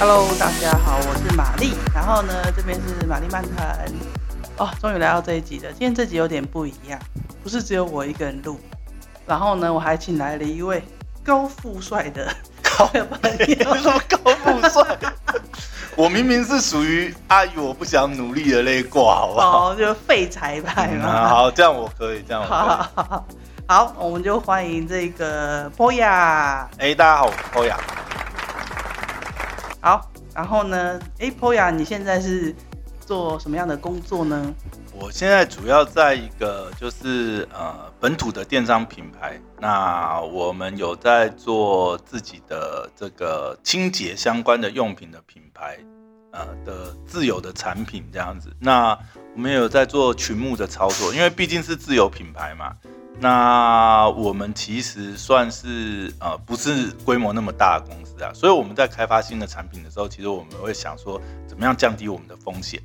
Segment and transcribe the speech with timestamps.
[0.00, 1.74] Hello，大家好，我是玛丽。
[1.94, 3.84] 然后呢，这边是玛丽漫谈。
[4.56, 5.70] 哦，终于来到这一集了。
[5.72, 6.98] 今天这集有点不一样，
[7.42, 8.58] 不是只有我一个人录。
[9.26, 10.82] 然后呢，我还请来了一位
[11.22, 13.06] 高富帅的高朋友。
[13.46, 14.98] 你说高富帅？
[15.96, 19.68] 我明明是属于阿姨，我不想努力的那一挂，好不好？
[19.68, 21.28] 哦，就废柴派嘛、嗯。
[21.28, 22.56] 好，这样我可以，这样我可以。
[22.56, 23.26] 好，好，好，
[23.66, 26.64] 好，我们就欢迎这个 Poya。
[26.78, 27.76] 哎，大家好，我是 Poya。
[29.80, 32.54] 好，然后呢，哎，Poya，你现在是
[33.00, 34.54] 做什么样的工作呢？
[34.92, 45.78] 我现在主要在一个就是呃本土的电商品牌，那我们有在做自己的这个清洁相关的用品的品牌，
[46.32, 48.54] 呃的自有的产品这样子。
[48.58, 48.98] 那
[49.34, 52.76] 我们有在做群目的操作，因为毕竟是自有品牌嘛。
[53.20, 62.80] 那我们其实算是呃不是规模那么大的公司啊，所以我们在开发新的产品的时候，其实我们会想说怎么样降低我们的风险。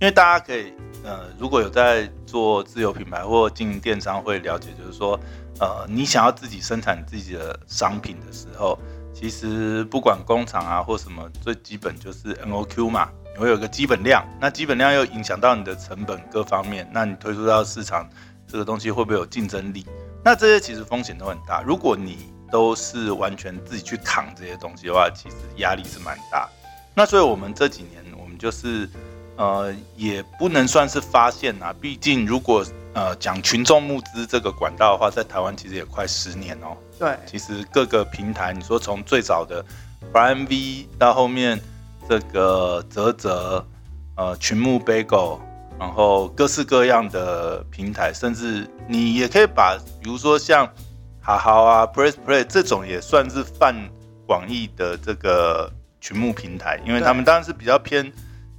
[0.00, 0.72] 因为大家可以，
[1.04, 5.18] 呃，如果有在做自有品牌或经营电商，会了解，就是说，
[5.60, 8.78] 呃，你想要自己生产自己的商品的时候，
[9.14, 18.08] 其实不管工厂啊或什么，最基本就是 NOQ 嘛，你会有个基本量，那基本量又影响到你的成本各方面，那你推出到市场，
[18.56, 19.84] 这个东西会不会有竞争力？
[20.24, 21.60] 那这些其实风险都很大。
[21.60, 26.48] 如果你都是完全自己去扛这些东西的话，其实压力是蛮大。
[26.94, 28.88] 那所以我们这几年，我们就是。
[29.38, 36.74] 呃，也不能算是发现啊，毕竟如果呃讲群众募资这个管道的话，在台湾其实也快十年哦。
[36.98, 39.62] 对，其实各个平台，你说从最早的
[40.10, 41.60] Prime V 到后面
[42.08, 43.62] 这个泽泽，
[44.14, 45.38] 呃群募 Bagel，
[45.78, 50.68] 然后各式各样的平台，甚至你也可以把，比如说像
[51.20, 53.74] 好好啊 Press Play 这种也算是泛
[54.26, 58.12] 广义的这个群目平台，因为他们当然是比较偏。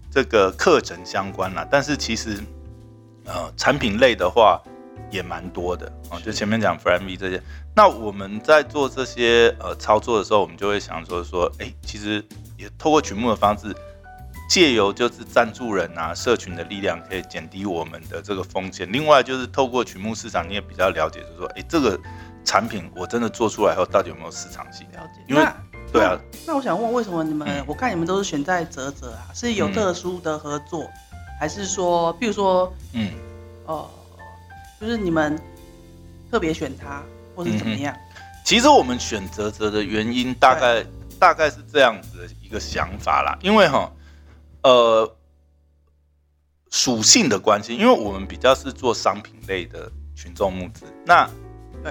[0.10, 2.40] 这个课程相关啦，但是其实，
[3.26, 4.60] 呃，产品类的话
[5.12, 6.18] 也蛮多的啊。
[6.26, 7.40] 就前面讲 f r a m y 这些，
[7.76, 12.24] 那我们在做这些呃操作的时候，我们就会想说说，哎，其实
[12.58, 13.76] 也透过群目的方式，
[14.48, 18.90] 借由就是赞助人啊、社群的力量，可以减低我们的这个风险。
[18.92, 22.00] 另外就是透过群目市场，你也比较了解，就是说，哎，这个
[22.44, 24.88] 产品我真的做出来后，到底有没有市场性？
[24.94, 25.46] 了解，因为。
[25.90, 27.48] 对啊，那我想问，为什么你们？
[27.48, 33.10] 嗯、我看你们都是选在泽泽啊，是有特殊的合作，嗯、还是说，比如说，嗯，
[33.66, 34.24] 哦、呃，
[34.82, 35.40] 就是你们
[36.30, 37.02] 特别选他，
[37.34, 37.96] 或是怎么样？
[38.44, 40.86] 其实我们选泽泽的原因，大概
[41.18, 43.90] 大概是这样子的一个想法啦，因为哈，
[44.68, 45.16] 呃，
[46.70, 51.30] 属性的关系，因为我们比较是做商品类的群众募资，那。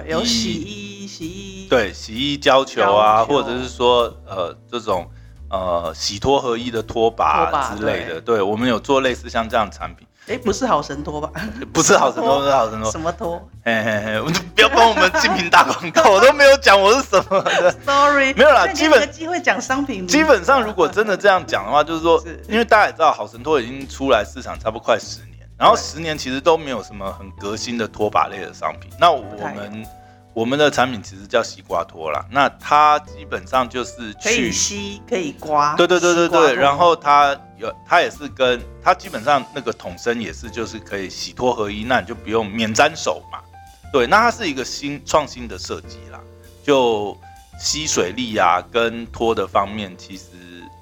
[0.07, 5.09] 有洗衣、洗衣，对，洗衣胶球啊，球或者是说，呃，这种
[5.49, 10.05] 呃洗脱合一的拖把之类的，对，对，我们有做类似像这样的产品。
[10.27, 11.31] 哎，不是好神托吧？
[11.71, 12.91] 不是好神托，不是好神托。
[12.91, 13.37] 什么拖？
[13.63, 14.21] 嘿嘿嘿，
[14.55, 17.71] 不要帮我们精品打广告，我都没有讲我是什么的。
[17.85, 20.05] Sorry，没有啦，基本机会讲商品。
[20.05, 25.47] 基本上，如果真的这样讲的话，就是说，是因为大家也知道，好神托已经出来市场差不多快十年。
[25.57, 28.91] 然后十年其实都没有什么很革新的拖把类的商品。
[28.99, 29.85] 那我们
[30.33, 32.23] 我们的产品其实叫西瓜托啦。
[32.29, 35.73] 那它基本上就是去可以吸可以刮。
[35.75, 36.53] 对对对对对。
[36.53, 43.39] 然后它有它也是跟它基本上那个桶身也是就是可以洗脱合一，那你就不用免沾手嘛。
[43.91, 46.19] 对，那它是一个新创新的设计啦，
[46.63, 47.17] 就
[47.59, 50.23] 吸水力啊跟脱的方面，其实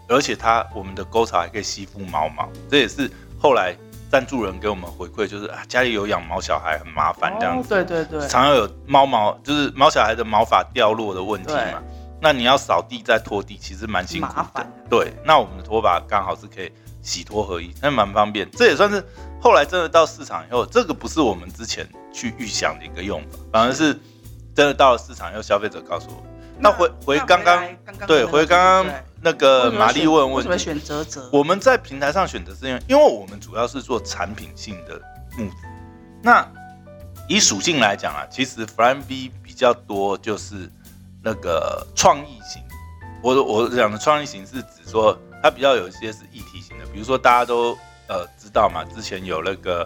[0.08, 3.10] 而且它我们的沟槽还可以吸附毛毛，这也是
[3.40, 3.76] 后来。
[4.08, 11.82] 赞助人给我们回馈就是啊，家里有养毛小孩很麻烦这样子，对对对，常常有猫毛，就是猫小孩的毛发掉落的问题嘛。
[12.26, 14.68] 那你要扫地再拖地，其实蛮辛苦的。
[14.90, 16.72] 对，那我们的拖把刚好是可以
[17.04, 18.50] 洗拖合一，那蛮方便。
[18.50, 19.06] 这也算是
[19.40, 23.94] 后来真的到市场以后，这个不是我们之前去预想的一个用法，反而是
[24.56, 26.24] 真的到了市场以后，消费者告诉我。
[26.58, 27.64] 那回回刚刚
[28.08, 28.96] 对，回刚刚。
[29.22, 31.30] 那个玛丽问问选择者？
[31.32, 35.02] 我们在平台上选择是因为，因为我们主要是做产品性的
[35.38, 35.56] 募资。
[36.22, 36.48] 那
[37.28, 40.70] 以属性来讲啊，其实 FlyMV 比较多就是
[41.26, 42.62] 那个创意型。
[43.24, 47.76] 我我讲的创意型是指说，它比较有一些是议题型的，比如说大家都
[48.08, 49.84] 呃知道嘛，之前有那个，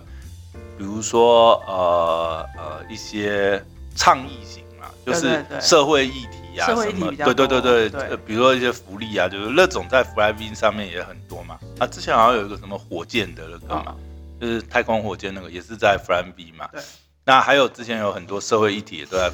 [0.78, 3.64] 比如说呃呃一些
[3.96, 6.66] 倡议型嘛，就是社会议题啊。
[6.68, 7.10] 什么？
[7.16, 11.58] 对对对对，对比如说一些福利啊，就是那种在 FlyMV 上面也很多嘛。
[11.80, 16.68] 啊，之前好像有一个什么火箭的那个嘛，嗯、就是太空火箭那个，也是在 FlyMV 嘛。
[16.74, 16.82] 对。
[17.24, 19.30] 那还有之前有很多社会议题也都在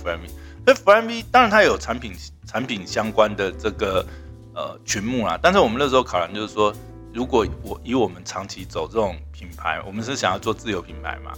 [0.66, 0.68] FlyMV。
[0.68, 2.14] 那 FlyMV 当然它有产品
[2.46, 4.06] 产品相关的这个
[4.54, 5.40] 呃群目啦。
[5.42, 6.74] 但是我们那时候考量就是说，
[7.14, 11.32] 如果我以我们长期走这种品牌，我们是想要做自有品牌嘛，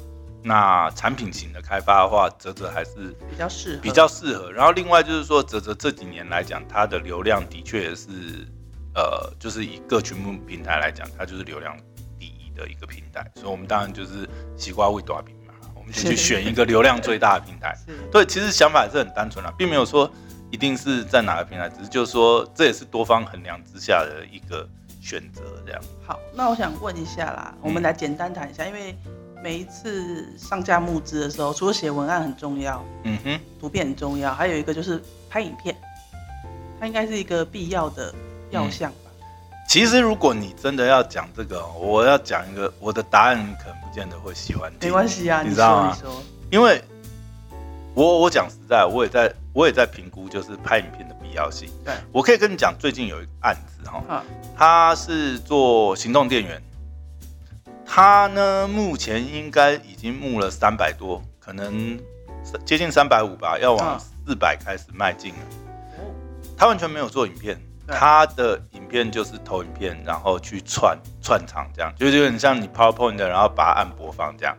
[0.43, 4.51] 那产品型的开发的话，泽泽还是比较适合，比较适合。
[4.51, 8.07] 然后另外就是说，泽泽这几年来讲，它的流量的确是
[8.95, 11.77] 呃，就是以各群目平台来讲，它就是流量
[12.17, 15.21] 第一的一个平台，所以我们当然就是西瓜味大
[15.93, 16.11] 饼。
[16.11, 17.75] 去选一个流量最大的平台，
[18.11, 20.09] 对，其实想法也是很单纯啦，并没有说
[20.51, 24.67] 一定是在哪个平台，只是就是说这也是多方衡量之下的一个
[25.01, 25.81] 选择，这样。
[26.05, 28.95] 好，那我想问一下啦，我们来简单谈一下，因为
[29.43, 35.75] 每一次上架募资的时候，除了写文案很重要，嗯哼，图片很重要，还有一个就是拍影片，
[36.79, 38.13] 它应该是一个必要的
[38.51, 39.06] 要项吧？
[39.67, 43.77] 其实如果你真的要讲这个，我要讲一个我的答案，可能。
[43.87, 45.97] 不见得会喜欢，没关系啊，你知道吗？
[46.51, 46.79] 因为
[47.95, 51.67] 我我讲实在，我也在我也在评估，就是拍影片的必要性。
[51.83, 54.23] 对，我可以跟你讲，最近有一个案子哈，
[54.55, 56.61] 他是做行动电源，
[57.87, 61.97] 他呢目前应该已经募了三百多，可能
[62.65, 65.39] 接近三百五吧，要往四百开始迈进了。
[66.55, 67.59] 他完全没有做影片。
[67.87, 74.55] 他的影片就是投影片，然后去串串场，这样就有点像你 PowerPoint 的，然后把它按播放这样。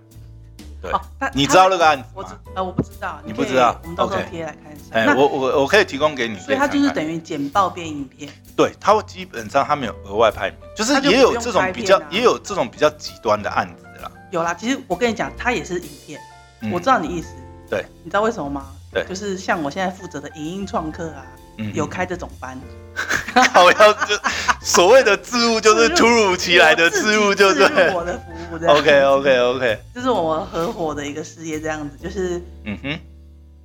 [0.80, 1.00] 对，哦、
[1.34, 2.08] 你知道那个案子吗？
[2.14, 4.84] 我知呃我不知道，你不知道，我们到时候贴来看一下。
[4.92, 6.38] 哎、我我我可以提供给你。
[6.38, 8.30] 所以它就是等于剪报变影片。
[8.56, 14.10] 对，它基本上它没有额外拍就是也有这种比较、啊、也有这种比较极端的案子啦。
[14.30, 16.20] 有啦，其实我跟你讲，它也是影片、
[16.60, 17.34] 嗯，我知道你意思。
[17.68, 18.66] 对，你知道为什么吗？
[18.92, 21.26] 对，就是像我现在负责的影音创客啊。
[21.74, 22.56] 有开这种班，
[23.54, 24.14] 好要就
[24.60, 27.62] 所谓的置入就是突如其来的置入，就是
[27.94, 28.76] 我的服务这样。
[28.76, 32.98] OK OK OK，这是我们合伙的一个事业，这样子就是，嗯哼，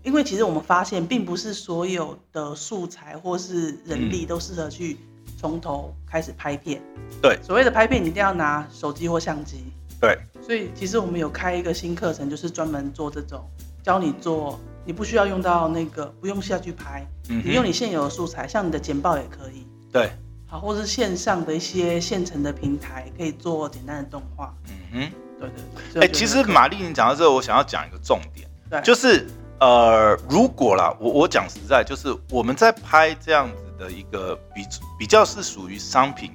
[0.03, 4.97] 因为其实我们发现，并不是所有的素材或是人力都适合去
[5.39, 6.81] 从头开始拍片。
[7.21, 9.63] 对，所谓的拍片，你一定要拿手机或相机。
[9.99, 13.43] 对，所以其实我们有开一个新课程，就是专门做这种，
[13.83, 14.59] 教你做。
[14.85, 19.65] 你不需要用到那个，不用下去拍，嗯，你用你现有的素材，像你的简报也可以。
[19.91, 20.11] 对，
[20.45, 24.53] 好，或是线上的一些现成的平台，可以做简单的动画。
[24.67, 25.55] 嗯哼，对对
[25.93, 26.03] 对。
[26.03, 29.25] 哎、欸，其实玛丽，你讲到这个，我想要讲一个重点，对，就是
[29.59, 34.65] 呃，如果啦，我我讲实在，就是我们在拍这样子的一个比
[34.99, 36.31] 比较是属于商品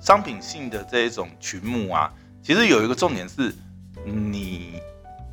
[0.00, 2.12] 商品性的这一种群目啊，
[2.42, 3.52] 其实有一个重点是，
[4.04, 4.80] 你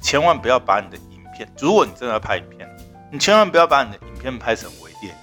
[0.02, 0.98] 千万不要把你的。
[1.60, 2.70] 如果你真的要拍影片，
[3.12, 5.20] 你千万不要把你的影片拍成微电影。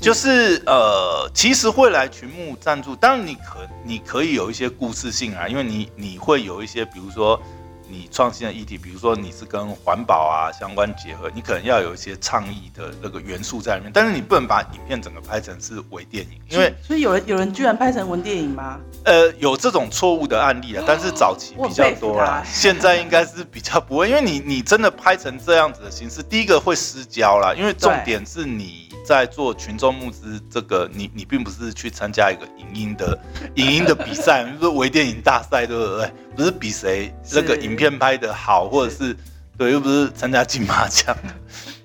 [0.00, 7.40] 就是呃，其实会来群目赞助，当然你可你可以有一些故事性啊，因为你你会有一些，比如说。
[7.88, 18.78] 你创新的议题，比如说你是跟环保啊相关结合，你可能要有一些倡议的那个元素在里面，但是你不能把影片整个拍成是微电影，因为所以有人有人居然拍成文电影吗？
[19.04, 28.83] 呃，有这种错误的案例啊，但是早期比较多啦，现在应该是比较不会，因为你你真的拍成这样子的形式，第一个会失焦啦，因为重点是你。
[29.04, 33.16] 在做群众募资，这个你你并不是去参加一个影音的
[33.56, 36.10] 影音的比赛，不是微电影大赛，对不对？
[36.34, 39.14] 不是比谁那个影片拍的好，或者是，
[39.58, 41.14] 对，又不是参加金马奖。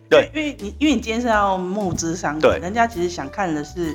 [0.10, 3.93] 对，因为你因为你今天是要募资商品，对，人家其实想看的是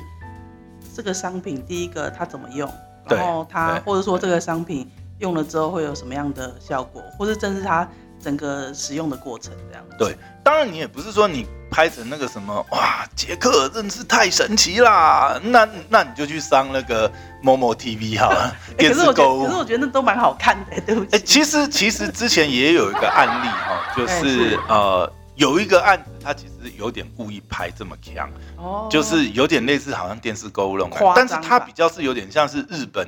[0.95, 2.71] 这个商品，第一个它怎么用，
[3.09, 7.85] 然后它或者说这个商品用了之后会有什么样的效果，或是正是它
[8.25, 9.85] 整个使用的过程这样。
[9.99, 11.45] 对，当然你也不是说你。
[11.67, 15.37] 拍成那个什么哇，杰克真是太神奇啦！
[15.43, 19.43] 那那你就去上那个某某 TV 好了， 电视购物。
[19.43, 21.17] 可是我觉得那都蛮好看的，对不起。
[21.17, 33.05] 哎、欸，其实其实之前也有一个案例哈，就 是，是呃有一个案子，他其实有点故意拍这么强，哦，就是有点类似好像电视购物那种，但是他比较是有点像是日本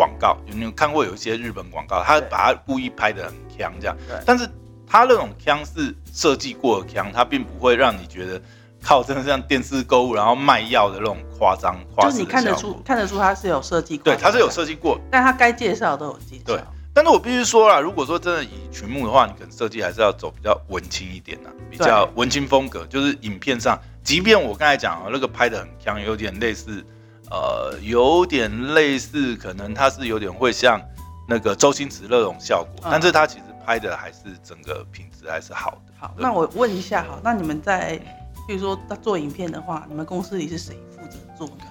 [0.00, 4.48] 广告，有没有看过有一些日本广告，他把它故意拍的很强这样，但是。
[4.92, 8.42] 他那种枪是设计过的枪，它并不会让你觉得
[8.82, 11.78] 靠真的像电视购物然后卖药的那种夸张。
[12.02, 16.42] 就是你看得出看得出他是有设计过，对，他是有设计过，但他该介绍都有介绍。
[16.44, 16.60] 对，
[16.92, 22.84] 但是我必须说啦，如果说真的以群目的话，你可能设计还是要走比较文青一点的，比较文青风格。
[22.86, 26.84] 就是影片上，即便我刚才讲那个拍的很强，有点类似，
[27.30, 30.80] 呃，有点类似，可能它是有点会像
[31.28, 33.44] 那个周星驰那种效果，嗯、但是它其实。
[33.62, 35.92] 拍的还是整个品质还是好的。
[35.96, 38.00] 好，那我问一下，好，那你们在，
[38.48, 41.64] 比如说做影片的话，你们公司里是谁负责做呢？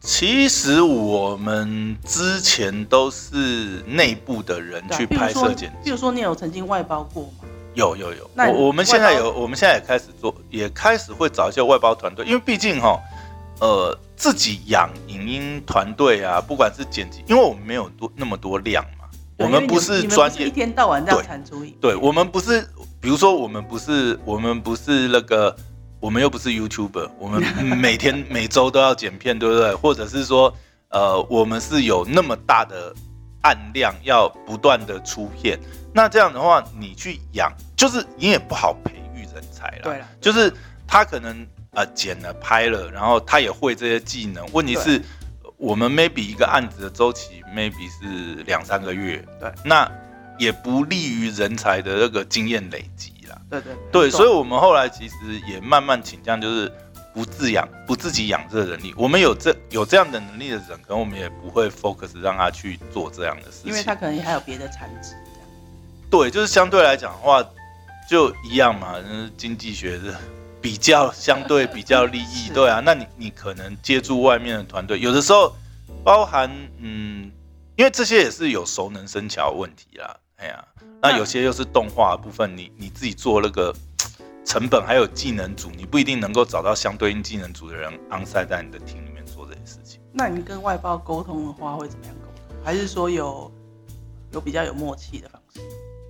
[0.00, 5.76] 其实我们之前都是内部的人去拍摄剪辑。
[5.84, 7.44] 比如说你有曾经外包过吗？
[7.74, 8.28] 有有有。
[8.34, 12.98] 那我我们现在有，我们现在也开始做，也开始会找一些外包团队，因为毕竟哈，
[13.60, 19.04] 呃，自己养影音团队啊，不管是剪辑，因为我们没有多那么多量嘛，
[19.38, 21.64] 我们不是专业，一天到晚这样产出。
[21.80, 22.68] 对，我们不是，
[23.00, 25.54] 比如说我们不是，我们不是那个，
[26.00, 27.40] 我们又不是 YouTuber，我们
[27.76, 29.72] 每天 每周都要剪片，对不对？
[29.76, 30.52] 或者是说，
[30.88, 32.92] 呃，我们是有那么大的
[33.42, 35.56] 案量要不断的出片，
[35.94, 39.82] 那这样的话，你去养，就是你也不好培育人才了。
[39.84, 40.52] 对了，就是
[40.88, 41.46] 他可能。
[41.78, 44.44] 啊，剪了拍了，然后他也会这些技能。
[44.52, 45.00] 问题是，
[45.56, 49.88] 我们 maybe 一个案子的周期 maybe 是两三个月，对，那
[50.40, 53.40] 也不利于人才的那个经验累积啦。
[53.48, 55.14] 对对对，所以我们后来其实
[55.46, 56.72] 也慢慢倾向就是
[57.14, 58.92] 不自养，不自己养这个能力。
[58.96, 65.14] 我们有这有这样的能力的人，可能我们也不会 focus 让他去做这样的事情，因为他可能还有别的产值。
[66.10, 67.40] 对，就是相对来讲的话，
[68.10, 70.18] 就一样嘛，就是经济学的。
[70.60, 75.54] 比较相对比较利益，对啊，那你你可能接触外面的团队，有的时候
[76.04, 77.30] 包含嗯，
[77.76, 80.64] 因为这些也是有熟能生巧的问题啦，哎呀，
[81.00, 83.74] 那有些又是动画的部分，你你自己做那个
[84.44, 90.00] 成本还有技能组，你不一定能够找到相对应技能组的人 onsite 在你的 team 里面做这些事情。
[90.12, 92.56] 那你跟外包沟通的话会怎么样沟通？
[92.64, 93.52] 还是说有
[94.32, 95.60] 有比较有默契的方式？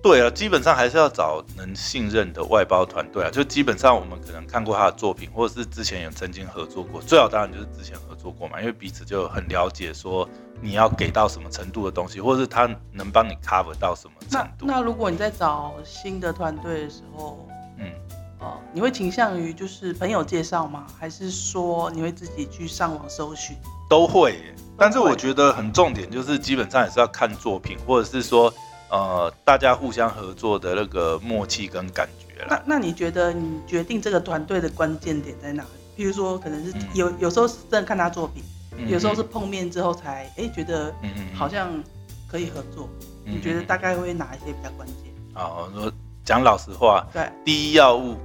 [0.01, 3.29] 对啊，基本上还是要找能信任的外包团队啊。
[3.29, 7.01] 就基本上我们可能看过他的作品，或者是之前有曾经合作过。
[7.01, 10.27] 最好当然就是之前合作过嘛，因为彼此就很了解，说
[10.61, 14.65] 你要给到什么程度的东西，或者是他能帮你 cover 到什么程度。
[14.65, 17.45] 那那如果你在找新的团队的时候，
[17.77, 17.91] 嗯，
[18.39, 20.87] 哦，你会倾向于就是朋友介绍吗？
[20.97, 23.53] 还是说你会自己去上网搜寻？
[23.89, 28.53] 都会耶，但是我觉得很重点就是基本上也是要看作品，或者是说。
[28.89, 32.25] 呃，大家互相合作的那个默契跟感觉。
[32.47, 35.69] 那那你觉得你决定这个团队的关键点在哪里？
[35.95, 38.41] 比如说，可能是有有时候是真的看他作品，
[38.77, 40.93] 嗯、有时候是碰面之后才哎、欸、觉得
[41.33, 41.71] 好像
[42.27, 42.89] 可以合作。
[43.25, 45.13] 嗯、你觉得大概会哪一些比较关键？
[45.35, 45.91] 哦，我说
[46.23, 48.15] 讲老实话，对，第一要务。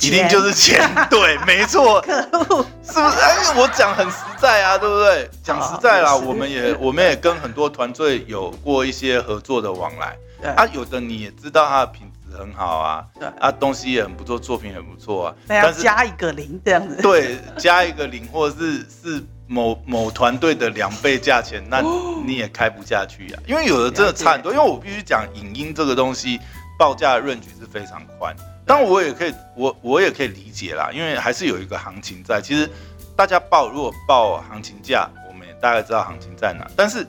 [0.00, 3.18] 一定就是钱，对，没错， 可恶，是不是？
[3.20, 5.28] 哎，我讲很实在啊，对不对？
[5.42, 10.50] 讲实在啦，我们也我们也跟很多团队有过一些合作的往来，对。
[10.52, 13.28] 啊，有的你也知道他的品质很好啊，对。
[13.38, 21.82] 啊，东西也很不错，作品也很不错啊，但是加一个零这样子，对，加一个零，或者是是某某团队的两倍价钱，那
[22.24, 26.40] 你也开不下去啊，因为有的真的差很多，因为我必须讲影音这个东西
[26.78, 28.34] 报价的 range 是非常宽。
[28.70, 32.40] 但我也可以，我我也可以理解啦，因为还是有一个行情在。
[32.40, 32.70] 其实
[33.16, 36.70] 大家报如果报行情价，我们也大概知道行情在哪。
[36.76, 37.04] 但是，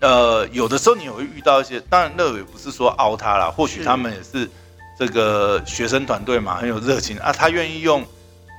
[0.00, 4.48] 呃，有的时候你也会遇到一些，当然那也不是说凹他啦，或许他们也是
[4.98, 8.02] 这个学生团队嘛，很有热情啊，他愿意用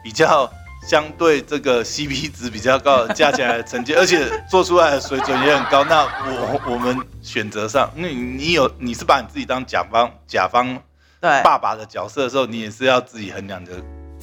[0.04, 0.48] 比较
[0.88, 5.84] 相对这个 CP 值比较高加起来的成绩，而且做出来的水准也很高。
[5.84, 10.80] 那我我们选择上，那，你有你是把你自己当甲方甲方。
[11.22, 13.74] 对爸爸的角色的时候，你也是要自己衡量的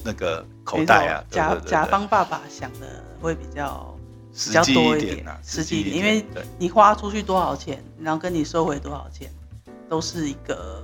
[0.04, 1.24] 那个口袋啊。
[1.30, 3.96] 甲甲方爸爸想的会比较
[4.34, 6.26] 实际一点啊，实际一点，因为
[6.58, 9.30] 你花出去多少钱，然后跟你收回多少钱，
[9.88, 10.82] 都是一个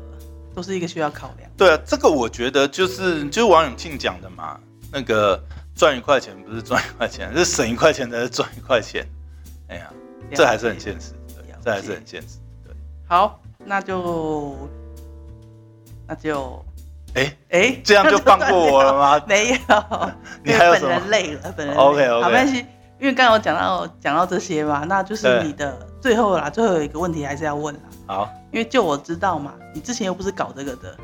[0.54, 1.50] 都是一个需要考量。
[1.56, 4.60] 对啊，这个我觉得就是就是王永庆讲的嘛，
[4.92, 5.42] 那个
[5.74, 9.04] 赚一块钱不是赚一块钱，是省一块钱才是赚一块钱。
[9.66, 9.92] 哎呀，
[10.32, 12.38] 这还是很现实，对，这还是很现实。
[12.64, 12.72] 对，
[13.08, 14.56] 好，那就。
[16.06, 16.64] 那就，
[17.14, 19.22] 哎哎、这样就放过我了吗？
[19.28, 20.10] 没有，
[20.44, 22.66] 你还有本人累了，本人累 OK OK，好，没关系。
[23.00, 27.80] 因为刚刚我讲到讲到这些嘛，那就是你的最后啦，最后有一个问题还是要问啦。
[28.06, 30.96] 好，因为就我知道嘛，你之前又不是搞这个的。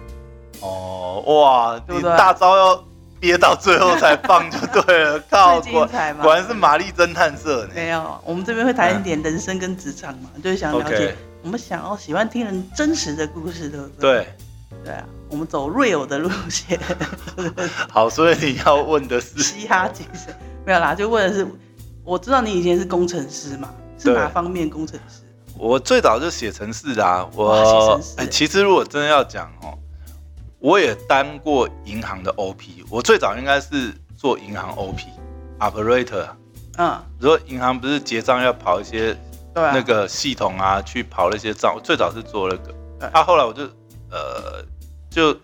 [0.61, 2.11] 哦，哇，对不对？
[2.11, 2.85] 你大招要
[3.19, 7.71] 憋到最后才放就对了，靠，最精彩嘛，果然是玛丽侦探社呢。
[7.75, 14.12] 没有，我们这边会谈一点人生跟职场嘛，嗯、就是想了解.我们想要喜欢听人真实的故事，对不对？
[14.12, 14.26] 对。
[14.83, 16.81] 对啊，我们走 real 的路线。
[17.91, 20.35] 好，所以你要问的是嘻哈精神，
[20.65, 21.47] 没有啦，就问的是，
[22.03, 23.69] 我知道你以前是工程师嘛，
[23.99, 25.23] 是哪方面工程师？
[25.59, 29.79] 我最早就写程式的啊，我哎，其实如果真的要讲哦，
[30.59, 36.27] 我也当过银行的 OP，我最早应该是做银行 OP，operator。
[36.79, 39.15] 嗯，如果银行不是结账要跑一些
[39.55, 43.69] 那个系统啊，去跑那些账，我最早是做那个，啊，后来我就。
[44.13, 44.61] 呃，
[45.11, 45.37] 就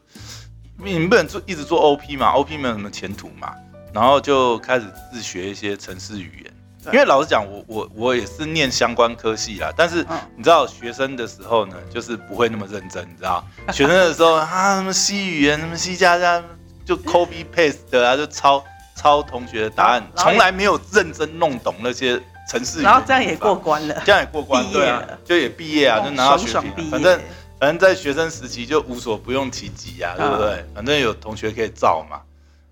[0.78, 3.52] 你不能做一直做 OP 嘛，OP 没有什么前途嘛，
[3.92, 6.52] 然后就开始自学一些城市语言。
[6.92, 10.06] 因为老实讲，我我我也是念相关科系啦，但是
[10.36, 13.44] 你知道学生的时候呢，就是不会那么认真，你知道？
[13.72, 16.40] 学生的时候 啊，什么 C 语言，什么 C 加加，
[16.84, 18.62] 就 copy paste 啊，就抄
[18.94, 26.46] 抄同学的答案，从来没有认真弄懂那些程式，然后这样也过关了，这样也过关，对啊，就也毕业啊，就拿到学
[26.76, 27.20] 历，反正
[27.58, 30.64] 反正在学生时期就无所不用其极啊，对不对？
[30.74, 32.20] 反正有同学可以照嘛，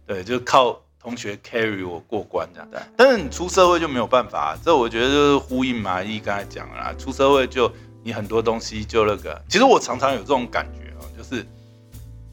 [0.07, 2.69] 对，就靠同学 carry 我过关这样。
[2.71, 7.73] 对，但是你出社会就没有办法，这我觉得就是呼应马一刚才讲了啦，出社会就
[8.03, 11.37] 你很多东西就那个，其实我常常有这种感觉哦，就是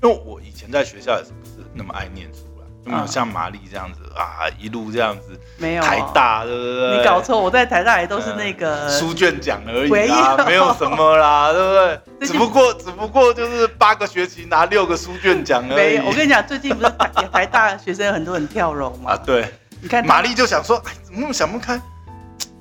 [0.03, 2.39] 因为我以前在学校也是不是那么爱念书。
[2.83, 6.97] 没有像玛丽这样子啊，一路这样子，没有台大对不对？
[6.97, 12.27] 你搞错，我在台大也都是那个书卷奖而已啊，没有什么啦， 对不对？
[12.27, 15.75] 只不过只不过就是八个学期拿六个书卷奖而已。
[15.75, 19.11] 没有，我跟你讲，最近不是台台大学生有很多人跳楼吗？
[19.11, 19.47] 啊，对，
[19.81, 21.79] 你看玛丽就想说，哎，怎么那么想不开？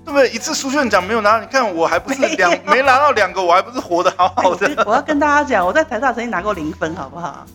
[0.05, 0.29] 对不对？
[0.31, 4.71] 一次书卷奖没有拿，你看我还不是两没拿到两个，我还不是活得好好的。
[4.87, 7.47] 我要跟大家讲，我在台大曾经拿过零分，好不好？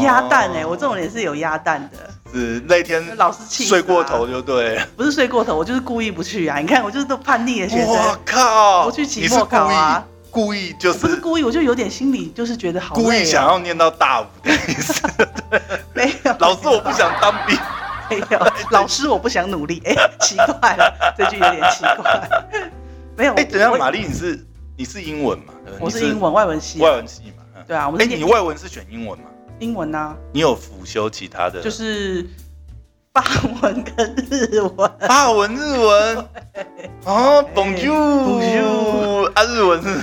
[0.00, 1.98] 鸭蛋哎，我这种人是有鸭蛋的。
[2.32, 6.58] 是那天老师气睡过头就对，不是睡过头，我就是故意不去啊！
[6.58, 7.88] 你看我就是都叛逆的学生。
[7.88, 8.86] 我靠！
[8.86, 12.94] 我去期末考啊，故意就是不是故意，我就有点心里就是觉得好。
[12.94, 15.02] 故意想要念到大五的意思。
[15.92, 16.34] 没有。
[16.38, 17.54] 老师我不想当兵。
[18.08, 18.52] 没有。
[18.70, 19.82] 老师我不想努力。
[19.84, 22.28] 哎，奇怪了，这句有点奇怪。
[23.14, 23.34] 没有。
[23.34, 24.46] 哎，等下，玛丽，你是
[24.78, 25.52] 你是英文嘛？
[25.78, 26.78] 我是英文外文系。
[26.80, 27.62] 外文系嘛？
[27.68, 29.26] 对啊，我哎，你外文是选英文吗？
[29.62, 31.62] 英文啊，你有辅修其他的？
[31.62, 32.26] 就是
[33.14, 33.24] 法
[33.62, 34.90] 文跟日文。
[35.06, 36.18] 法文、日文
[37.04, 40.00] 啊， Bonjour，啊，日文是。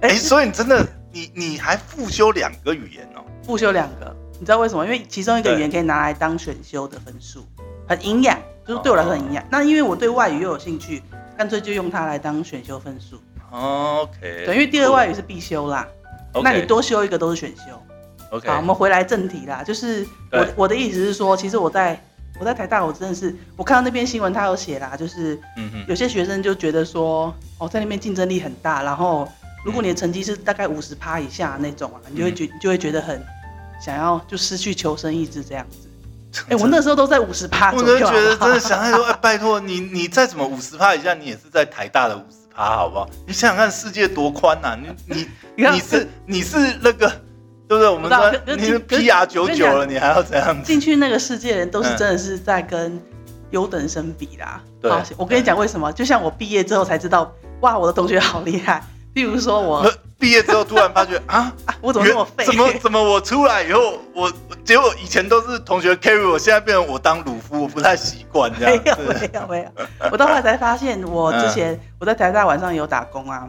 [0.00, 3.20] 哎，所以你真的，你你还辅修两个语言哦？
[3.42, 4.82] 辅修两个，你知道为什么？
[4.86, 7.44] 因为其中一个语言可以拿来当选修的分数，
[7.86, 9.44] 很营养，就是对我来说很营养。
[9.50, 11.02] 那因为我对外语又有兴趣，
[11.36, 13.20] 干脆就用它来当选修分数。
[13.50, 14.44] OK。
[14.46, 15.86] 对，因为第二外语是必修啦，
[16.42, 17.78] 那你多修一个都是选修。
[18.40, 21.98] 好，我们回来正题啦，就是我我的意思是说，其实我在
[22.38, 25.38] 我在台大，我真的是我看到那篇新闻，他有写啦，就是
[25.86, 29.28] 有些学生就觉得说，哦，在那边竞争力很大，然后
[29.64, 33.24] 如果你的成绩是大概五十趴以下那种啊，你就会觉就会觉得很
[33.80, 35.88] 想要就失去求生意志这样子。
[36.48, 39.04] 哎、欸，我那时候都在五十趴我就觉得真的想太多。
[39.04, 43.08] 哎，拜托你，你再怎么五十趴以下，你也是在台大的五十趴，好不好？
[43.26, 44.76] 你想想看，世界多宽呐！
[45.06, 47.12] 你你你，你是你是那个。
[47.66, 47.88] 对不对？
[47.88, 50.62] 我们说你是 PR 九九了，你还要怎样？
[50.62, 53.00] 进去那个世界的人都是真的是在跟
[53.50, 54.60] 优等生比啦。
[54.80, 55.92] 对，我跟你讲为什么？
[55.92, 58.82] 就像我毕业之后才知道，哇，我的同学好厉害。
[59.14, 62.44] 比如说我毕业之后突然发觉 啊，我怎么那么废？
[62.44, 64.32] 怎么怎么我出来以后，我
[64.64, 68.82] 结果以前都是同学 carry 我，现在变成我当鲁夫，我不太习惯这样。
[68.84, 73.46] 没有没有没有，我到后来才发现，我之前我在台大晚上有打工啊。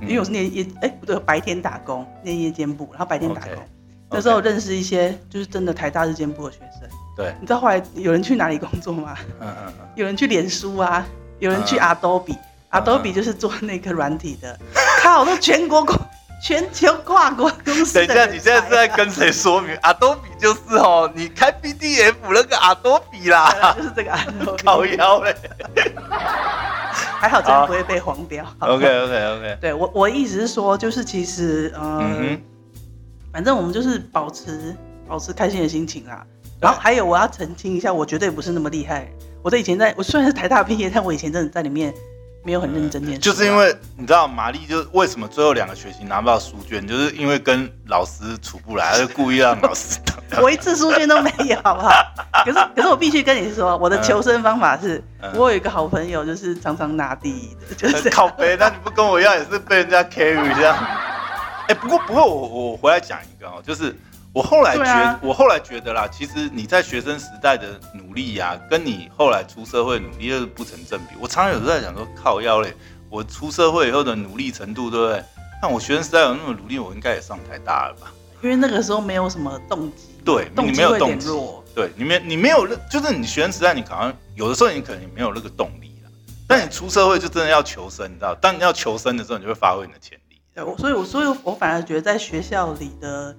[0.00, 3.54] 因为我是念夜，哎，不对，白天打工，念夜间部，然后白天打工。
[4.10, 6.88] 那时候认识一些就是真的台大日间部的学生。
[7.16, 9.14] 对，你知道后来有人去哪里工作吗？
[9.40, 9.88] 嗯嗯嗯。
[9.96, 11.06] 有人去脸书啊，
[11.40, 14.58] 有人去 Adobe，Adobe 就是做那个软体的。
[15.02, 15.94] 靠，都全国公，
[16.42, 17.94] 全球跨国公司。
[17.94, 24.64] 等一下，你现在是在跟谁说明阿多比就是哦，你开 PDF 那个阿多比啦，就是这个 Adobe。
[24.64, 25.34] 靠腰嘞。
[27.20, 28.44] 还好，真不会被黄标。
[28.60, 29.58] OK OK OK。
[29.60, 32.42] 对我，我意思是说，就是其实，嗯，嗯
[33.32, 34.76] 反正我们就是保持
[35.08, 36.24] 保持开心的心情啦。
[36.60, 39.08] 然后还有，我要澄清一下，我绝对不是那么厉害。
[39.42, 41.92] 我在以前在，我虽然是台大毕业，但我以前真的在里面。
[42.48, 49.98] 没有很认真念书，就是因为你知道玛丽就为什么最后两个学期拿不到书卷，就是因为跟老师处不来， 他就故意让老师
[50.30, 50.42] 当。
[50.42, 51.90] 我一次书卷都没有，好不好？
[52.46, 58.56] 可是可是我必须跟你说，我的求生方法是，我有一个好朋友，就是常常拿第一的， 就是靠北。
[58.56, 60.74] 那你不跟我一样，也是被人家 carry 这样？
[61.68, 63.94] 哎，不过不过我我回来讲一个哦，就是。
[64.38, 71.16] 我后来觉，啊、我后来觉得啦，其实你在学生时代的努力呀、啊，跟你后来出社会努力又是不成正比。
[71.18, 72.72] 我常常有时候在想说，靠腰嘞，
[73.10, 75.24] 我出社会以后的努力程度，对不对？
[75.60, 78.12] 那我学生时代有那么努力，我应该也上台大了吧？
[78.40, 81.28] 因为那个时候没有什么动机，对，你没有动机，
[81.74, 86.10] 对，你没你没有，就是你学生时代你可能有的时候你可能也没有那个动力了，
[86.46, 88.36] 但你出社会就真的要求生，你知道？
[88.36, 90.40] 当你要求生的时候，你就会发挥你的潜力。
[90.54, 93.36] 对，所以我所以我反而觉得在学校里的。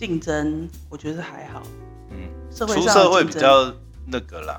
[0.00, 1.62] 竞争，我觉得还好。
[2.08, 2.16] 嗯，
[2.50, 3.70] 社会上出社会比较
[4.06, 4.58] 那个啦。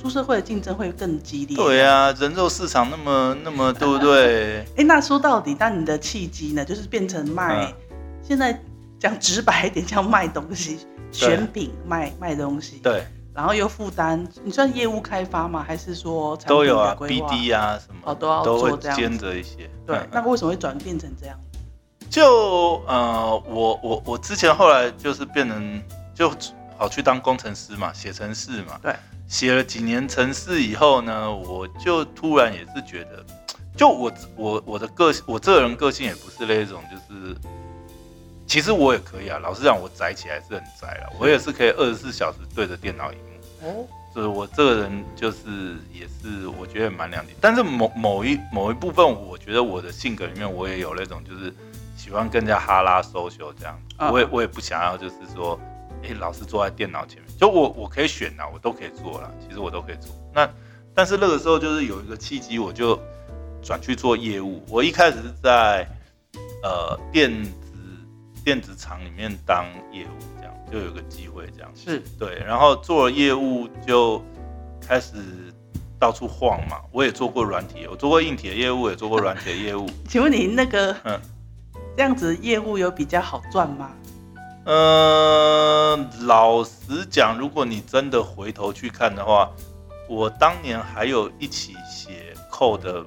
[0.00, 1.54] 出社会的竞争会更激烈。
[1.54, 4.60] 对啊，人肉市场那么那么，对不对？
[4.72, 6.64] 哎、欸，那说到底，那你的契机呢？
[6.64, 7.74] 就是变成卖，嗯、
[8.22, 8.58] 现在
[8.98, 10.78] 讲直白一点，叫卖东西，
[11.12, 12.78] 选品卖卖东西。
[12.78, 13.04] 对。
[13.34, 15.62] 然后又负担，你算业务开发吗？
[15.62, 18.00] 还是说都有啊？BD 啊什么？
[18.04, 19.70] 哦，都要做这样，兼着一些。
[19.86, 21.38] 对，嗯、那为什么会转变成这样？
[22.12, 25.82] 就呃，我我我之前后来就是变成
[26.14, 26.30] 就
[26.76, 28.78] 跑去当工程师嘛，写程式嘛。
[28.82, 28.94] 对。
[29.28, 33.24] 写了几年程式以后呢，我就突然也是觉得，
[33.74, 37.34] 就我我我的个性，我这个人个性也不是那种，就是
[38.46, 39.38] 其实我也可以啊。
[39.38, 43.66] 老实讲，我宅起来是很宅了，我也是可以二十四小时对着电脑荧幕。
[43.66, 43.86] 哦。
[44.14, 51.50] 就是我这个人就是也是我觉得蛮两点，但是某某一某一部分，我觉得我的性格里面我也有那种就是
[51.96, 53.78] 喜欢跟人家哈拉 social 这样，
[54.10, 55.58] 我也我也不想要就是说。
[56.04, 60.10] 哎、欸，老是坐在电脑前面，就我我可以选啊，我都可以做了，其实我都可以做。
[60.34, 60.50] 那
[60.92, 62.98] 但是那个时候就是有一个契机，我就
[63.62, 64.64] 转去做业务。
[64.68, 65.86] 我一开始是在
[66.64, 67.52] 呃电子
[68.44, 71.70] 电子厂里面当业务，这样就有个机会这样。
[71.76, 74.20] 是对，然后做了业务就
[74.84, 75.14] 开始
[76.00, 76.80] 到处晃嘛。
[76.90, 79.88] 我也做过软体，我做过硬体的业务，也做过软体的业务。
[80.10, 81.20] 请问你那个嗯，
[81.96, 83.90] 这样子业务有比较好赚吗？
[84.64, 89.50] 嗯、老实讲，如果你真的回头去看的话，
[90.08, 93.04] 我当年还有一起写 code，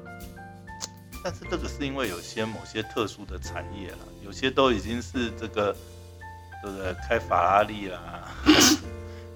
[1.23, 5.73] 但是这个是因为有些某些特殊的产业了，有些都已经是这个，
[6.61, 6.93] 对不对？
[7.07, 7.99] 开法拉利啦。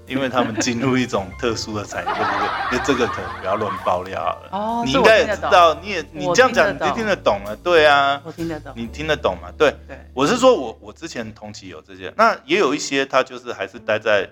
[0.10, 2.12] 因为他们进入一种特殊的产业，
[2.72, 2.86] 对不对？
[2.86, 4.50] 这个可能不要乱爆料了。
[4.52, 8.20] 哦，你应该也知道，你也你这样讲，你就听得懂了，对啊。
[8.26, 9.50] 我听得懂，你听得懂吗？
[9.58, 9.98] 对，对。
[10.14, 14.28] 我是说我我之前同期有这些，那也有一些他就是还是待在，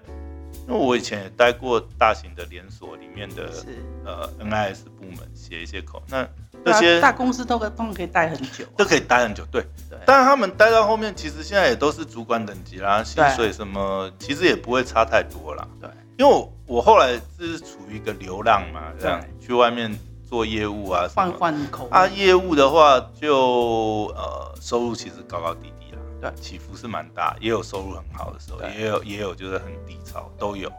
[0.68, 3.50] 因为我以前也待过大型的连锁里面的
[4.06, 6.28] 呃 NIS 部门写一些口那。
[6.66, 9.62] 这些大公司都可，他们可以待很久，都可以待很久，对。
[9.90, 9.98] 对。
[10.06, 15.66] 但是他们待到后面，其实现在也都是主管等级啦，薪水什么，其实也不会差太多啦。
[15.80, 15.90] 对。
[16.18, 25.87] 因为我我后来是处于一个流浪嘛，这样去外面做业务啊，换换口啊，业务的话就呃收入其实高高低低啦，
[26.22, 30.72] 对，起伏是蛮大，也有收入很好的时候，也有也有就是很低潮都有。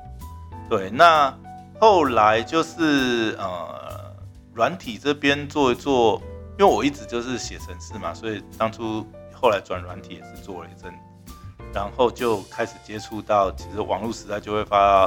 [0.69, 1.37] 对，那
[1.81, 3.89] 后来就是呃。
[4.55, 6.21] 软体这边做一做，
[6.59, 10.93] 因为我一直就是写程式嘛，所以当初后来转软体也是做了一阵，
[11.73, 15.05] 然后就开始接触到，其实网络时代就会发，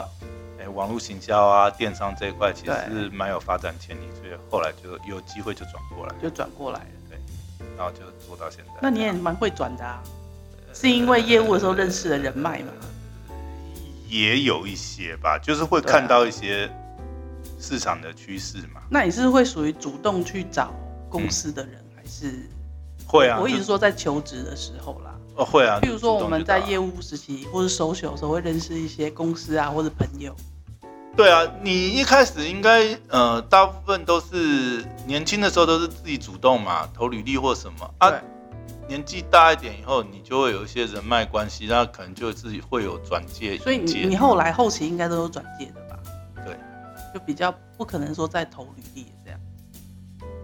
[0.58, 7.18] 哎、欸，网络行销啊，电商这一块其实是蛮有发展潜力，所以后来就有机会就转过来，就转过来了，对，
[7.76, 8.72] 然后就做到现在。
[8.82, 10.02] 那你也蛮会转的啊，
[10.74, 12.72] 是因为业务的时候认识的人脉吗？
[14.08, 16.70] 也有一些吧，就是会看到一些。
[17.64, 20.74] 市场的趋势嘛，那你是会属于主动去找
[21.08, 22.50] 公司的人，嗯、还是
[23.06, 23.38] 会啊？
[23.40, 25.78] 我一直说在求职的时候啦，哦会啊。
[25.80, 30.36] 譬如说我们在业务时期或是 social 的时候，会认识一些公司啊，或者朋友。
[31.16, 38.12] 对啊，你一开始应该呃，大部分都是年轻的时候都是自己主动嘛，投履历或什么啊。
[38.92, 43.58] 年纪大一点以后，你就会有一些人脉关系，那可能就自己会有转介。
[43.58, 45.98] 所以你你后来后期应该都有转介的吧？
[46.46, 46.58] 对。
[47.14, 49.40] 就比较不可能说再投履历这样。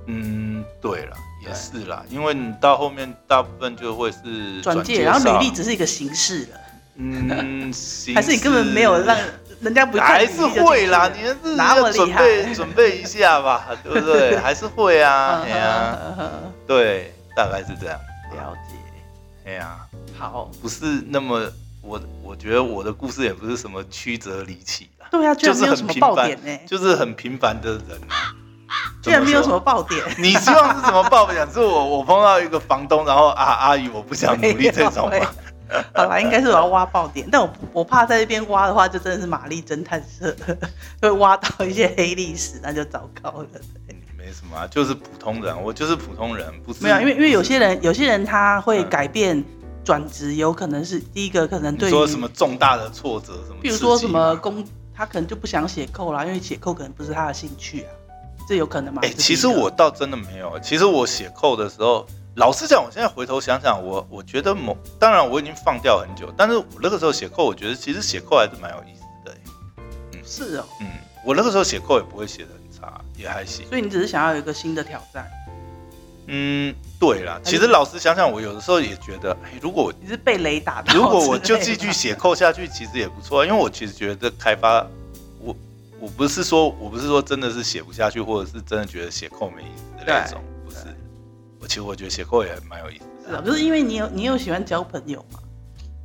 [0.06, 6.60] 嗯，对了，也是啦，因为你到后面大部分就会是转介，然后履历只是一个形式了。
[6.96, 7.70] 嗯，
[8.16, 9.18] 还是你根本没有让
[9.60, 9.98] 人家不？
[9.98, 14.38] 还是会啦，你是拿我准备准备一下吧，对不对？
[14.40, 16.00] 还是会啊， 哎呀，
[16.66, 18.00] 对，大概是这样。
[18.36, 18.76] 了解，
[19.46, 19.80] 哎呀，
[20.18, 21.50] 好，不是那么
[21.82, 24.90] 我我觉得我的故事也不是什么曲折离奇。
[25.10, 28.36] 对啊，就是没有什么爆点呢，就是很平凡的人啊，
[29.02, 30.04] 居然没有什么爆点。
[30.18, 31.48] 你希望是什么爆点？
[31.50, 35.34] 是我我碰到一个房东，然后啊阿姨我不想努力这种吗？
[35.94, 40.36] 好啦，应该是我要挖爆点，但我我怕在这边挖的话，就真的是玛丽侦探社，
[41.02, 43.48] 会挖到一些黑历史，那就糟糕了。
[44.28, 46.84] 没什么啊，就是普通人，我就是普通人，不是。
[46.84, 49.42] 没有，因为因为有些人有些人他会改变
[49.86, 54.66] 转职，有可能是第一个可能对你说什么重大的挫折什么，比如说什么工。
[54.94, 57.90] 他可能就不想写扣啦，因为写扣可能不是他的兴趣啊，
[58.50, 59.00] 这有可能吗？
[59.04, 60.60] 哎、欸，其实我倒真的没有。
[60.60, 62.04] 其实我写扣的时候，
[62.38, 69.38] 老实讲，我现在回头想想，我我觉得某当然我已经放掉很久，但是我那个时候写扣，我觉得其实写扣还是蛮有意思的。
[70.14, 70.66] 嗯，是哦。
[70.82, 70.88] 嗯，
[71.24, 72.50] 我那个时候写扣也不会写的
[73.18, 73.68] 也还行。
[73.68, 75.28] 所以你只是想要有一个新的挑战。
[76.28, 77.40] 嗯，对啦。
[77.44, 83.46] 其实老实想想，我有的时候也觉得，哎，如果你是被雷打到，如果我就继续写扣下去，其实也不错。
[83.46, 84.86] 因为我其实觉得这开发，
[85.40, 85.56] 我
[86.02, 90.80] 我不是说我不是说真的是写不下去，或者是真的觉得写扣没意思的那种，不是。
[91.62, 93.30] 我其实我觉得写扣也蛮有意思的。
[93.30, 95.40] 是啊，就是因为你有你有喜欢交朋友嘛。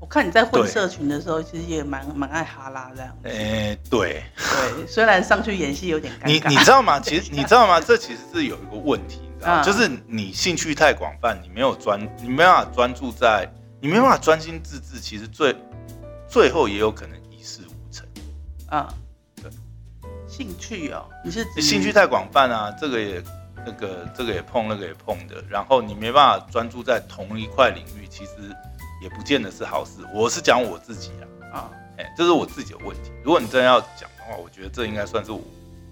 [0.02, 3.16] 我看你在混社群的时候，其实也蛮蛮爱哈拉这样。
[3.22, 6.26] 哎，对对，虽然上去演戏有点尴尬。
[6.26, 6.98] 你你知道吗？
[6.98, 7.80] 其实你知道吗？
[7.80, 9.20] 这其实是有一个问题。
[9.64, 13.48] 就是你兴趣太广泛，你没有专，你没办法专注在，
[13.80, 14.98] 你没办法专心致志。
[14.98, 15.54] 其实最
[16.28, 17.60] 最后也有可能遗失
[18.66, 18.92] 啊，
[19.40, 19.48] 对，
[20.26, 23.22] 兴趣哦，你是兴趣太广泛啊，这个也
[23.64, 28.32] 那个这个也碰，那个也碰的，然后你没办法专注在同一块领域，其实
[29.02, 30.02] 也不见得是好事。
[30.14, 31.10] 我是讲我自己
[31.50, 33.10] 啊，啊，哎，这是我自己的问题。
[33.24, 35.42] 如果你真的要讲的话，我觉得这应该算是我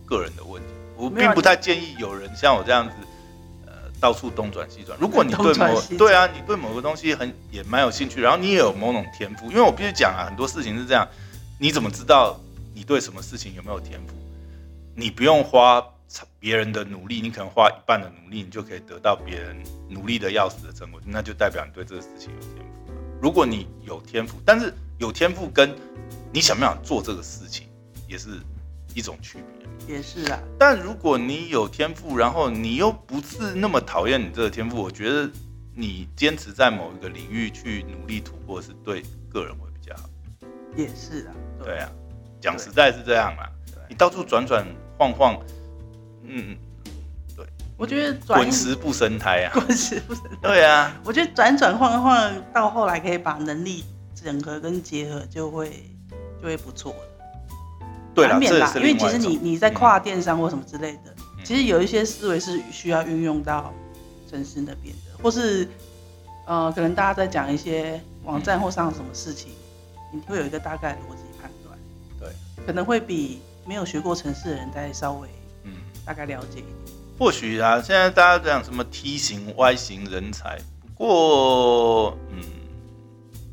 [0.06, 0.68] 个人的问题。
[0.96, 2.94] 我并不太建议有人像我这样子。
[2.96, 3.10] 呃
[4.00, 4.98] 到处东转西转。
[4.98, 11.06] 如果你对某对啊，你对某个东西很也蛮有兴趣，然后你也有某种天赋，因为我必须讲啊，很多事情是这样，
[11.58, 12.40] 你怎么知道
[12.72, 14.14] 你对什么事情有没有天赋？
[14.94, 15.84] 你不用花
[16.38, 19.54] 别人的努力，你可能花一半的努力，你就可以得到别人
[19.90, 22.79] 努力的要死的成果，那就代表你对这个事情有天赋。
[23.20, 25.74] 如果你有天赋，但是有天赋跟
[26.32, 27.66] 你想不想做这个事情
[28.08, 28.40] 也是
[28.94, 29.94] 一种区别。
[29.94, 35.28] 也是啊，但如果你有天赋，然后你又不是那么讨厌你这个天赋，我觉得
[35.74, 40.08] 你坚持在某一个领域去努力突破，是对个人会比较好。
[40.76, 41.90] 也是啊，对，对啊，
[42.40, 43.50] 讲实在是这样啊，
[43.88, 44.64] 你到处转转
[44.98, 45.38] 晃晃，
[46.22, 46.69] 嗯，对，
[47.80, 50.36] 我觉得 滚石不生胎啊，滚石不生苔。
[50.42, 55.90] 对啊，我觉得转转换换到后来可以把能力整合跟结合，就会
[56.42, 56.94] 就会不错。
[58.14, 63.72] 对难免啦，因为其实你你在跨电商或什么之类的，嗯、其实有一些思维是需要运用到
[64.30, 65.66] 城市那边的，或是
[66.46, 69.52] 呃，可能大家在讲一些网站或上什么事情，
[70.12, 71.78] 嗯、你会有一个大概逻辑判断，
[72.18, 72.28] 对，
[72.66, 75.28] 可能会比没有学过城市的人再稍微
[75.64, 75.72] 嗯。
[76.04, 76.74] 大概了解一点。
[77.20, 80.58] 或许啊，现在大家讲什么 T 型 Y 型人才，
[80.96, 82.42] 不过嗯，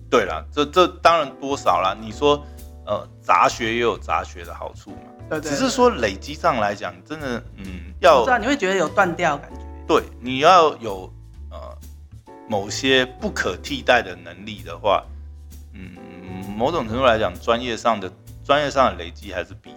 [0.10, 2.44] 对啦，这这当然多少啦，你说。
[2.90, 11.12] 呃，杂学也有杂学的好处嘛，对，对，对，只是说累积上来讲，真的，嗯，要，知道你会觉得有断掉感觉，对，你要有
[11.52, 11.78] 呃
[12.48, 15.04] 某些不可替代的能力的话，
[15.74, 15.98] 嗯，
[16.56, 18.10] 某种程度来讲，专业上的
[18.42, 19.77] 专业上的累积还是必要，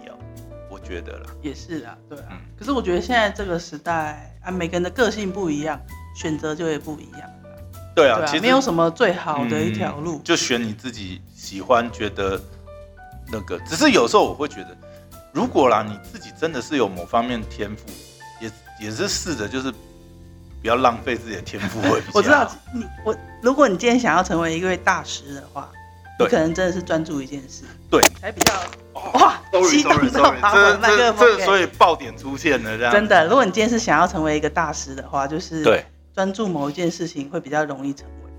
[0.91, 5.79] 觉得啦，也是啊，对啊，嗯，可是我觉得现在这个时代啊，每个人的个性不一样，
[6.15, 7.21] 选择就会不一样，
[7.95, 12.39] 对啊，对啊，其实没有什么最好的一条路，嗯，就选你自己喜欢觉得。
[13.33, 14.75] 那个只是有时候我会觉得，
[15.31, 17.85] 如果啦你自己真的是有某方面天赋，
[18.41, 18.51] 也
[18.81, 21.79] 也是试着就是不要浪费自己的天赋。
[22.13, 25.71] 我知道你我，如果你今天想要成为一位大师的话，
[26.23, 28.53] 你可能真的是专注一件事，对，才比较
[29.19, 29.37] 哇。
[29.69, 32.93] 激动到把我麦克风给，所以爆点出现了这样。
[32.93, 35.83] 真的，如果你今天是想要成为一个大师的话，就是对
[36.15, 38.31] 专注某一件事情会比较容易成为。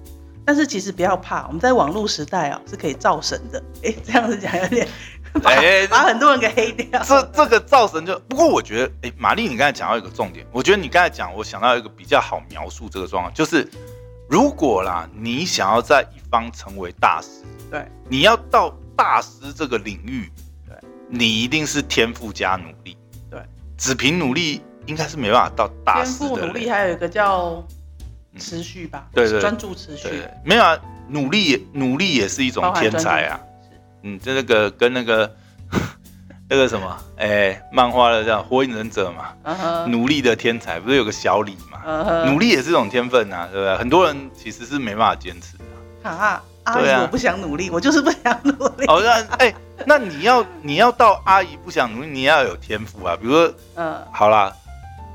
[0.45, 3.62] 但是其实不要怕，我们在网络时代啊是可以造神的。
[3.85, 4.88] 哎，这样子讲有点
[5.42, 7.03] 把，欸、把很多人给黑掉。
[7.03, 13.68] 这这个造神就不过我觉得，哎，玛丽你刚才讲到一个重点，我觉得你刚才讲，我想到一个比较好描述这个状况，就是
[14.33, 20.33] 如果啦，你想要在一方成为大师，对，你要到大师这个领域，
[20.66, 20.75] 对，
[21.07, 22.97] 你一定是天赋加努力，
[23.31, 23.42] 对，
[23.77, 26.18] 只凭努力应该是没办法到大师的。
[26.21, 27.62] 天赋努力还有一个叫。
[28.38, 30.09] 持续吧，对对，专注持续，
[30.42, 30.75] 没有啊，
[31.07, 33.38] 努力努力也是一种天才啊，
[34.05, 35.31] 嗯，这那个跟那个
[36.53, 43.75] 那个什么，哎，漫画的叫《火影忍者》嘛，努力的天才不是有个小李嘛，努力也是一种天分呐，对不对？
[43.79, 46.11] 很多人其实是没办法坚持的。
[46.11, 48.85] 啊，阿姨，我不想努力，我就是不想努力。
[48.87, 49.55] 哦，那哎，
[49.87, 54.53] 那你要你要到阿姨不想努力，你要有天赋啊，比如说，嗯，好啦。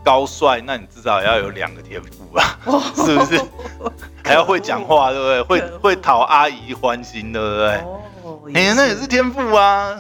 [0.04, 2.58] 高帅，那你至少要有两个天赋吧，
[2.96, 3.38] 是不是？
[4.24, 5.42] 还要会讲话，对不对？
[5.42, 7.76] 会会讨阿姨欢心，对不对？
[7.80, 8.00] 哦，
[8.54, 9.98] 哎，那也是天赋啊。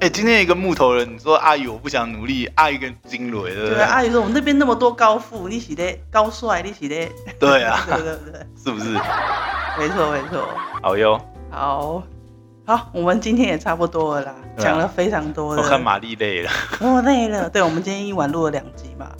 [0.00, 3.82] 哎，今天一个木头人，你说阿姨我不想努力，阿姨跟金雷，对不对？
[3.82, 7.08] 阿姨说我们那边那么多高富，你是的高帅，你是的。
[7.38, 8.90] 对啊， 对对对，是不是？
[9.78, 10.48] 没错没错。
[10.82, 11.20] 好哟。
[11.50, 12.02] 好。
[12.66, 15.60] 好，我们今天也差不多了啦，讲了非常多的。
[15.60, 16.50] 我看玛丽累了。
[16.80, 17.50] 我累了。
[17.50, 19.10] 对，我们今天一晚录了两集嘛。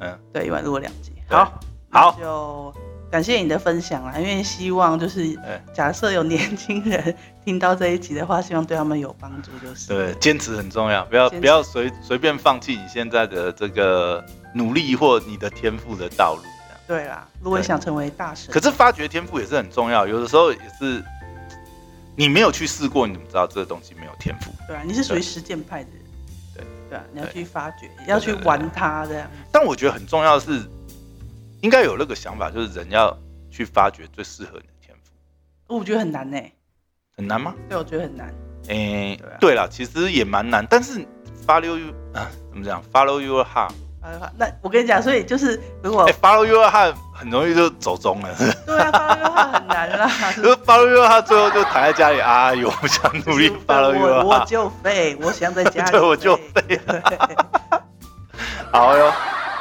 [0.00, 1.12] 嗯，对，一晚录了两集。
[1.28, 2.72] 好，好，就
[3.10, 4.18] 感谢你的分享啦。
[4.18, 5.38] 因为希望就是，
[5.72, 7.14] 假设有年轻人
[7.44, 9.88] 听到这一集的话，希望对他们有帮助，就是。
[9.88, 16.42] 对，坚持很重要，不要不要随随便放弃你现在的这个努力或你的天赋的道路。
[16.86, 20.06] 对啦，如果你想成为大神，可是发掘天赋也是很重要。
[20.06, 21.02] 有的时候也是，
[22.14, 24.52] 你没有去试过，你怎么知道这个东西没有天赋？
[24.68, 26.00] 对啊，你是属于实践派的人。
[26.54, 29.28] 对对啊，你要去发掘，要去玩它这样。
[29.50, 30.62] 但我觉得很重要的是，
[31.62, 33.16] 应该有那个想法，就是人要
[33.50, 35.78] 去发掘最适合你的天赋。
[35.78, 36.38] 我觉得很难呢。
[37.16, 37.54] 很难吗？
[37.68, 38.32] 对，我觉得很难。
[38.68, 41.06] 哎，对了，其实也蛮难，但是
[41.46, 43.70] follow you 啊，怎么讲？Follow your heart，
[44.36, 48.34] 那我跟你讲，所以就是如果 follow your heart 很容易就走中了。
[48.66, 50.32] 对啊，follow your heart 很难啦。
[50.36, 56.80] 就是 follow your heart 最后就躺在家里啊，有不想努力 follow your heart，我就废，我想在家里， 对，我就废。
[58.72, 59.12] 好哟，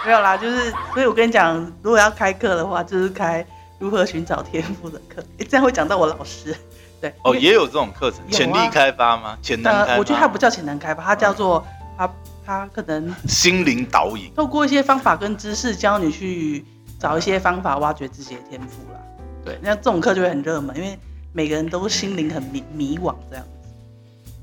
[0.06, 3.46] 没有啦，就是所以我跟你讲，如果要开课的话，就是开
[3.80, 5.24] 如何寻找天赋的课。
[5.40, 6.56] 哎， 这样会讲到我老师。
[7.02, 9.38] 对，哦，也有这种课程，潜力开发吗？
[9.42, 9.98] 潜能开发？
[9.98, 11.66] 我觉得它不叫潜能开发，它叫做
[11.98, 12.10] 它。
[12.48, 16.64] 它可能心灵导引，透过一些方法跟知识教你去
[17.00, 19.00] 找一些方法挖掘自己的天赋啦。
[19.44, 20.96] 对，那这种课就会很热门，因为
[21.34, 23.68] 每个人都心灵很迷迷惘这样子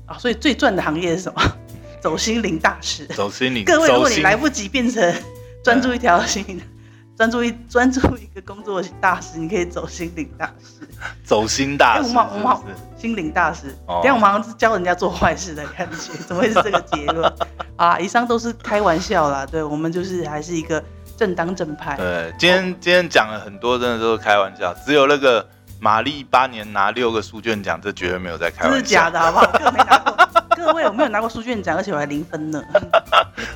[0.05, 0.17] 啊。
[0.17, 1.41] 所以最赚的行业是什么？
[2.03, 3.05] 走心灵大师。
[3.05, 3.63] 走心灵。
[3.63, 5.01] 各位，如果你来不及变成
[5.63, 6.61] 专注一条心灵。
[7.15, 10.87] 专注一专注一个工作的大师，你可以走心灵大师，
[11.23, 13.67] 走心大师，我们我们心灵大师。
[13.85, 17.31] 等下我们好像是教人家做坏事的感觉，怎么会是这个结论
[17.77, 17.99] 啊？
[17.99, 20.83] 以上都是开玩笑啦，对我们就是还是一个
[21.15, 21.95] 正当正派。
[21.97, 25.47] 对，今天今天讲了很多，真的都是开玩笑，只有那个
[25.79, 29.51] 玛丽八年拿六个书卷奖，这绝对没有在开玩笑，这是假的，好不好？
[29.51, 32.59] 各位没拿过， 各位我没有拿过书卷奖，而且我还零分呢。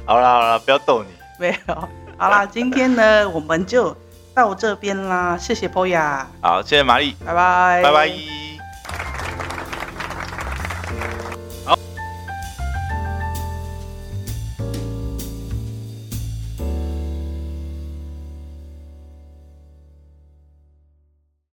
[0.05, 1.89] 好了好了，不要逗你， 没有。
[2.17, 3.95] 好啦，今天呢，我们就
[4.33, 6.27] 到这边啦，谢谢波雅。
[6.41, 9.26] 好，谢谢玛丽，拜拜，拜拜。